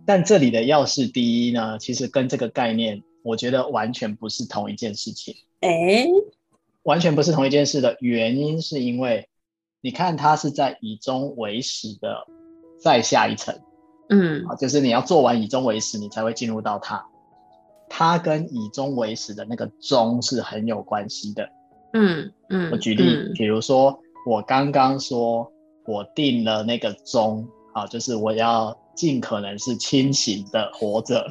[0.05, 3.03] 但这里的要事第一呢，其实跟这个概念。
[3.23, 6.07] 我觉得完全不是同一件事情，哎、欸，
[6.81, 9.29] 完全不是同一件事的原因是因为，
[9.79, 12.25] 你看它是在以终为始的
[12.81, 13.61] 再下一层，
[14.09, 17.05] 嗯，啊，就是你要做完以终为始，你才会进入到它，
[17.91, 21.47] 它跟以终为始的那个终是很有关系的，
[21.93, 25.51] 嗯嗯，我举例，嗯、比如说我刚刚说
[25.85, 28.77] 我定了那个钟，啊，就是我要。
[28.93, 31.25] 尽可能是清醒的活着，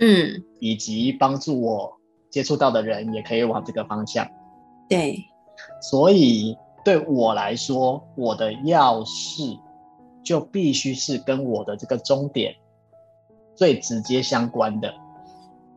[0.00, 1.90] 嗯， 以及帮助我
[2.30, 4.28] 接触到的人也可以往这个方向。
[4.86, 5.24] 对，
[5.80, 9.42] 所以对我来说，我的要事
[10.22, 12.54] 就必须是跟我的这个终点
[13.56, 14.92] 最直接相关的，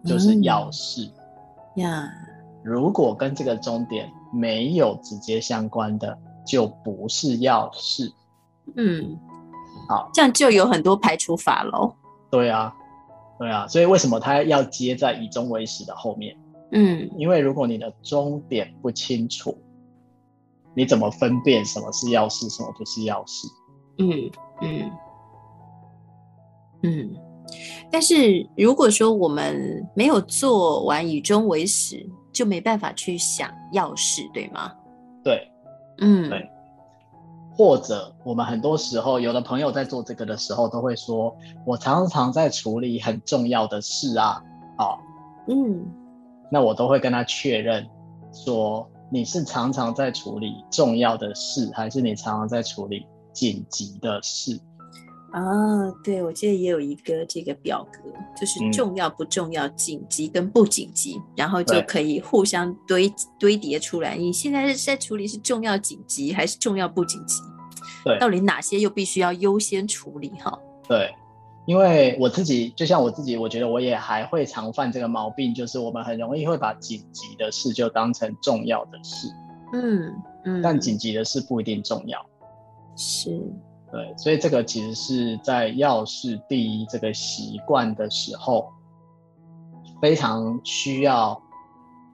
[0.06, 1.10] 就是要事
[1.78, 2.04] 呀。
[2.04, 2.12] 嗯、
[2.64, 8.12] 如果跟这个终点没有直接相关的，就不是要事。
[8.76, 9.18] 嗯。
[9.88, 11.92] 好，这样就有很多排除法喽。
[12.30, 12.76] 对啊，
[13.40, 16.38] 对啊，所以为什么他要接在以终为始的后面？
[16.72, 19.58] 嗯，因为如果你的终点不清楚，
[20.76, 23.48] 你怎么分辨什么是要事，什么不是要事？
[23.98, 24.92] 嗯嗯
[26.84, 27.16] 嗯。
[27.90, 32.08] 但是如果说我们没有做完以终为始，
[32.40, 34.72] 就没办法去想要事，对吗？
[35.22, 35.52] 对，
[35.98, 36.50] 嗯，对。
[37.52, 41.36] 或者我们很多时候，有的朋友在做这个的时候，都会说
[41.68, 44.42] ：“我常常在处理很重要的事啊。”
[44.80, 44.96] 哦，
[45.50, 45.86] 嗯，
[46.50, 47.86] 那我都会跟他确认
[48.32, 54.58] 说：“你是常常在处理重要的事，还是你常常在处理紧急的事？”
[55.32, 58.00] 啊，对，我记得也有一个这个表格，
[58.40, 64.16] 就是重要不重要、嗯、紧急跟不紧急，然后就可以互相堆堆叠出来。
[64.16, 67.42] 你现在是在处理是重要紧急还是重要不紧急？
[68.04, 70.30] 对，到底哪些又必须要优先处理？
[70.40, 71.14] 哈，对，
[71.68, 79.28] 因为我自己就像我自己，我觉得我也还会常犯这个毛病，就是我们很容易会把紧急的事就当成重要的事。
[79.74, 80.12] 嗯
[80.46, 82.26] 嗯，但紧急的事不一定重要。
[82.96, 83.40] 是。
[83.92, 88.70] 对，所以这个其实是在要事第一这个习惯的时候，
[90.02, 91.42] 非常需要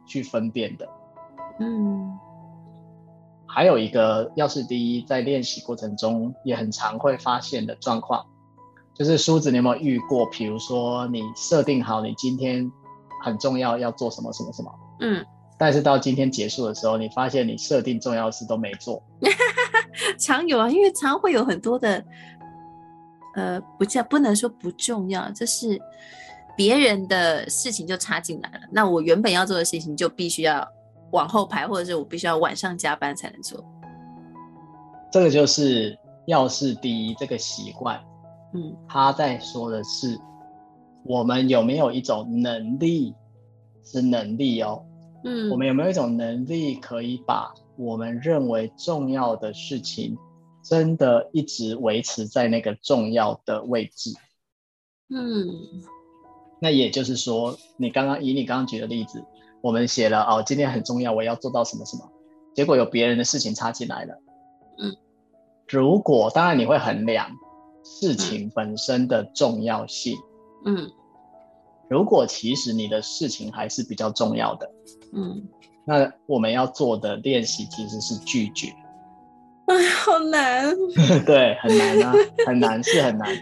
[0.06, 0.88] 去分辨的。
[1.60, 2.18] 嗯，
[3.46, 8.26] 还有一个要事第一，在练习过程中也很常会发现的状况，
[8.94, 10.26] 就是梳子你有没有遇过？
[10.28, 12.72] 比如说你设定好你今天
[13.24, 15.26] 很重要要做什么什么什么，嗯，
[15.58, 19.04] 但是到今天结束的时候，你发现你设定重要的事都没做。
[20.18, 22.04] 常有啊，因为常会有很多的，
[23.36, 25.80] 呃，不叫不能说不重要，就是
[26.56, 28.60] 别人的事情就插进来了。
[28.72, 30.68] 那我原本要做的事情就必须要
[31.12, 33.64] 往后排，或者是我必须要晚上加班才能做。
[35.12, 38.02] 这个就是要事第一这个习惯。
[38.54, 40.18] 嗯，他在说的是
[41.04, 43.14] 我们有没有一种能力，
[43.84, 44.84] 是能力哦。
[45.24, 47.54] 嗯，我们有没有一种能力可以把。
[47.78, 50.18] 我们认为重要的事情，
[50.64, 54.14] 真的一直维持在那个重要的位置。
[55.10, 55.50] 嗯，
[56.60, 59.24] 那也就是说，你刚刚以你刚刚举的例子，
[59.62, 62.10] 我们写了哦，今天很重要，我要做到什么什么，
[62.56, 64.16] 结果有别人的事情插进来了。
[64.80, 64.96] 嗯，
[65.68, 67.30] 如果当然你会衡量
[67.84, 70.18] 事情本身的重要性。
[70.66, 70.90] 嗯，
[71.88, 74.72] 如果其实你的事情还是比较重要的。
[75.14, 75.48] 嗯。
[75.86, 78.74] 那我们要做的练习其实是拒绝，
[79.68, 80.76] 哎，好难。
[81.26, 82.14] 对，很难啊，
[82.48, 83.36] 很难是很难。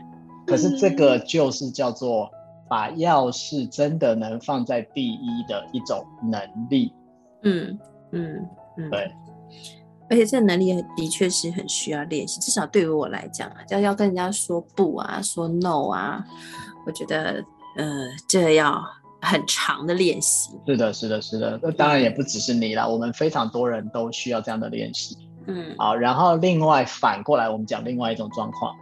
[0.46, 2.30] 可是这个就是叫做
[2.70, 6.40] 把要事真的能放在第一的一种能
[6.70, 6.94] 力。
[7.44, 7.80] 嗯
[8.12, 9.12] 嗯嗯，对。
[10.10, 16.24] 而且这个能力的确是很需要练习，至少对于我来讲啊，要要跟人家说不啊，说 no 啊，
[16.86, 17.44] 我觉得
[17.78, 18.84] 呃，这要
[19.24, 20.52] 很长的练习。
[20.68, 21.60] 是的，是的，是的。
[21.64, 25.18] 那当然也不只是你啦，我们非常多人都需要这样的练习。
[25.48, 28.76] 嗯，好，然后另外反过来，我们讲另外一种状况，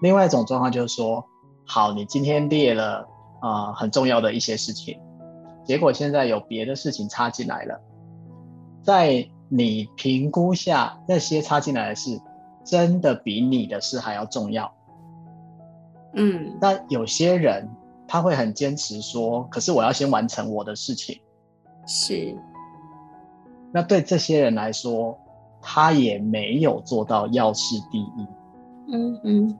[0.00, 1.24] 另外一种状况就是说，
[1.66, 3.06] 好，你今天列了
[3.40, 4.98] 啊、呃、很重要的一些事情，
[5.64, 7.80] 结果现在有别的事情插进来了，
[8.82, 9.28] 在。
[9.50, 12.20] 你评估下那些插进来的事，
[12.66, 14.70] 真的比你的事还要重要。
[16.16, 17.66] 嗯，但有些人
[18.08, 21.20] 他会很坚持说，可是我要先完成我的事情。
[21.86, 22.34] 是。
[23.70, 25.16] 那对这些人来说，
[25.60, 28.26] 他也没有做到要事第一。
[28.90, 29.58] 嗯嗯。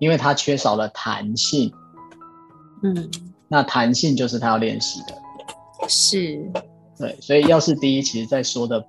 [0.00, 1.72] 因为他缺少了弹性。
[2.82, 3.08] 嗯。
[3.46, 5.14] 那弹性就是他要练习的。
[5.88, 6.50] 是。
[6.98, 8.80] 对，所以要事第一，其实在说的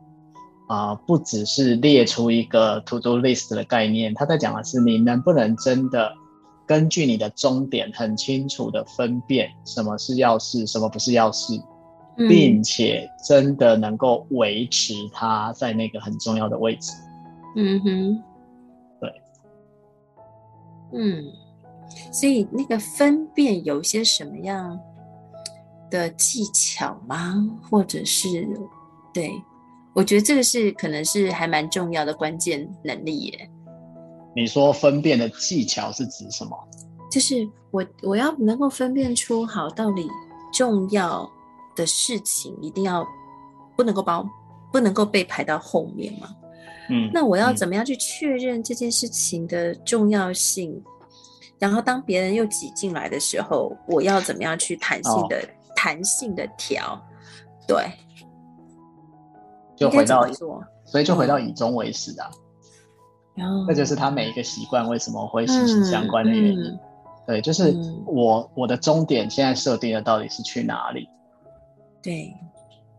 [0.68, 6.12] 啊、呃，不只是列出一个 to do list 的概念，他在讲的是你能不能真的
[6.70, 11.60] 根据你的终点，很清楚的分辨什么是要事，什么不是要事，
[12.18, 16.92] 嗯、并且真的能够维持它在那个很重要的位置。
[17.56, 18.24] 嗯哼，
[19.02, 19.22] 对，
[20.94, 21.24] 嗯，
[22.14, 24.80] 所以那个分辨有些什么样
[25.90, 27.34] 的技巧吗？
[27.68, 28.48] 或者是，
[29.12, 29.32] 对，
[29.96, 33.50] 我觉得这个是可能是还蛮重要的关键能力耶。
[34.36, 36.58] 你说分辨的技巧是指什么？
[37.12, 40.08] 就是我我要能够分辨出好到底
[40.54, 41.30] 重要
[41.76, 43.06] 的事情一定要
[43.76, 44.28] 不能够包
[44.72, 46.30] 不能够被排到后面嘛。
[46.90, 50.72] 嗯，那我要怎么样去确认这件事情的重要性？
[50.72, 50.84] 嗯、
[51.58, 55.38] 然后当别人又挤进来的时候，我要怎么样去弹性的？
[55.38, 55.50] 哦
[55.82, 57.02] 弹性的调，
[57.66, 57.90] 对，
[59.78, 60.28] 就回到，
[60.84, 62.28] 所以就回到以终为始啊。
[62.28, 62.32] 然
[63.48, 66.60] 后，那就是他每一个习惯为什么会息息相关的原因。
[66.60, 66.80] 嗯嗯、
[67.28, 67.76] 对，就是
[68.06, 71.08] 我、嗯、我的终点现在设定的到底是去哪里？
[72.02, 72.34] 对，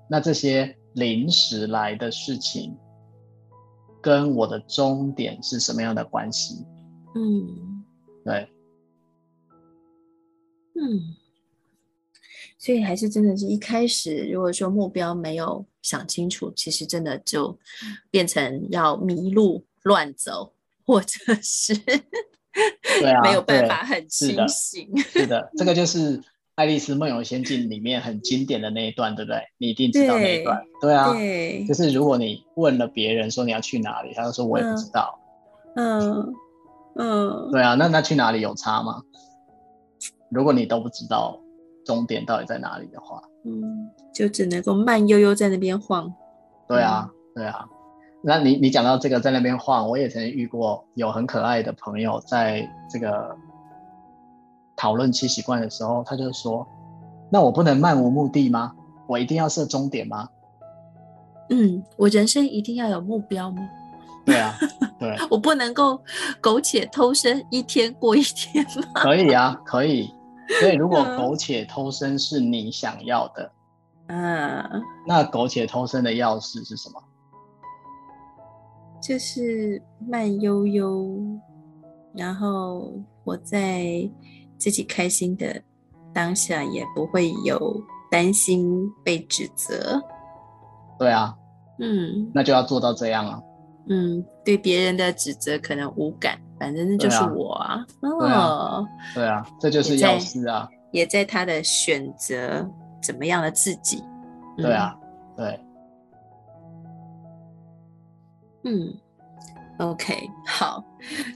[0.08, 2.76] 那这些临时来的事情
[4.00, 6.64] 跟我的终点是什么样的关系？
[7.14, 7.84] 嗯，
[8.24, 8.48] 对，
[10.74, 11.16] 嗯。
[12.58, 17.58] 所以还是真的是一开始，如果说目标没有想清楚，其实真的就
[18.10, 20.54] 变成要迷路乱走，
[20.86, 21.08] 或者
[21.42, 24.90] 是对啊， 没有办法很清醒。
[24.98, 26.18] 是的，是的，这个就 是
[26.54, 29.42] 《爱丽丝梦游仙境》里面很经典的那一段，对不对？
[29.58, 30.62] 你一定知道那一段。
[30.80, 35.18] 对，对啊，对，就是如果你问了别人说你要去哪里，他就说我也不知道。
[35.76, 36.34] 嗯
[36.96, 39.02] 嗯，嗯对啊，那那去哪里有差吗？
[40.30, 41.40] 如果你都不知道。
[41.82, 46.12] 终点到底在哪里的话，嗯，就只能够慢悠悠在那边晃。
[46.68, 47.66] 对啊，对啊。
[48.22, 53.34] 那你你讲到这个在那边晃，我也曾经遇过有很可爱的朋友，在这个
[54.76, 56.66] 讨论七习惯的时候，他就说
[57.30, 58.72] ：“那我不能漫无目的吗？
[59.06, 60.28] 我一定要设终点吗？”
[61.50, 63.68] 嗯，我人生一定要有目标吗？
[64.24, 64.54] 对啊，
[64.98, 66.00] 对， 我不能够
[66.40, 68.92] 苟且偷生，一天过一天吗？
[69.00, 70.12] 可以啊，可以。
[70.60, 73.50] 所以，如果苟且偷生是你想要的，
[74.08, 77.00] 嗯，那苟且偷生的钥匙是什么？
[79.00, 81.16] 就是慢悠悠，
[82.14, 82.92] 然后
[83.24, 84.08] 活在
[84.58, 85.60] 自己开心的
[86.12, 90.00] 当下，也不会有担心被指责。
[90.98, 91.34] 对啊，
[91.78, 93.40] 嗯，那就要做到这样啊。
[93.88, 96.38] 嗯，对别人的指责可能无感。
[96.58, 102.68] 反正那就是我啊，哦啊，对啊，对啊，这就是药师啊，也在他的选择
[103.02, 104.04] 怎么样的自己，
[104.58, 104.94] 对啊，
[105.34, 105.58] 对，
[108.64, 108.96] 嗯
[109.78, 110.84] ，OK，好，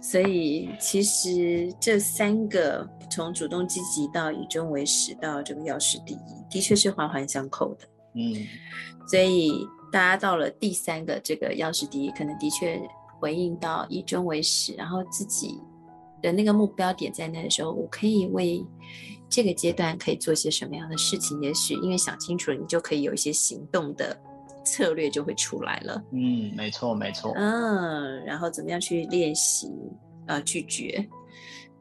[0.03, 8.47] 所以其实这三个从主动积极到以终为始到这个要事第一，的确是环环相扣的，嗯，
[9.09, 12.81] 所以大家到了第三个这个要事第一，可能的确。
[13.21, 15.59] 回应到以终为始，然后自己
[16.21, 18.63] 的那个目标点在那的时候，我可以为
[19.31, 21.41] 这个阶段可以做些什么样的事情？
[21.41, 24.15] 也许因为想清楚了，你就可以有一些行动的
[24.65, 26.03] 策略就会出来了。
[26.13, 27.33] 嗯，没错，没错。
[27.37, 29.71] 嗯，然后怎么样去练习
[30.27, 31.07] 呃拒绝？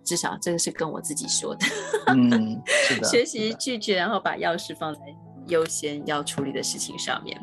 [0.04, 1.66] 至少这个是跟我自己说的。
[2.08, 3.08] 嗯，是的。
[3.10, 5.02] 学习拒绝，然后把钥匙放在
[5.48, 7.40] 优先要处理的事情上面。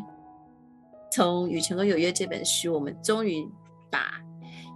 [1.10, 3.44] 从《与成功有约》这本书，我们终于
[3.90, 4.20] 把。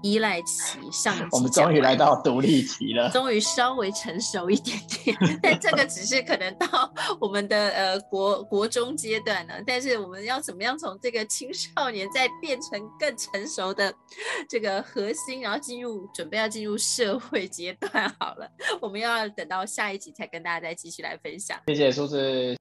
[0.05, 9.55] 依赖期上，我们终于来到独立期了， 终于稍微成熟一点点， 但这个只是可能到我们的呃国国中阶段呢。
[9.67, 13.95] 但是我们要怎么样从这个青少年再变成更成熟的
[14.47, 18.15] 这个核心，然后进入准备要进入社会阶段？
[18.21, 18.47] 好了，
[18.83, 21.59] 我们要等到下一集才跟大家再继续来分享。
[21.67, 22.55] 谢谢苏子。